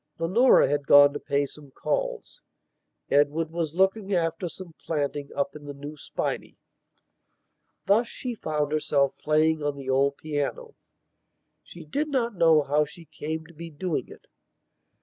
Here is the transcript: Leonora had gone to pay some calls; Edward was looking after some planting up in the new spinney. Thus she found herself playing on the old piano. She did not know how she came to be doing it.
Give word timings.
Leonora 0.17 0.67
had 0.67 0.87
gone 0.87 1.13
to 1.13 1.19
pay 1.19 1.45
some 1.45 1.69
calls; 1.69 2.41
Edward 3.11 3.51
was 3.51 3.75
looking 3.75 4.15
after 4.15 4.49
some 4.49 4.73
planting 4.83 5.29
up 5.35 5.55
in 5.55 5.65
the 5.65 5.75
new 5.75 5.95
spinney. 5.95 6.57
Thus 7.85 8.07
she 8.07 8.33
found 8.33 8.71
herself 8.71 9.15
playing 9.19 9.61
on 9.61 9.75
the 9.77 9.91
old 9.91 10.17
piano. 10.17 10.73
She 11.61 11.85
did 11.85 12.07
not 12.07 12.33
know 12.33 12.63
how 12.63 12.83
she 12.83 13.05
came 13.05 13.45
to 13.45 13.53
be 13.53 13.69
doing 13.69 14.07
it. 14.07 14.25